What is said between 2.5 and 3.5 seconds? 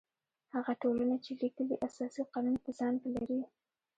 په ځان کې لري.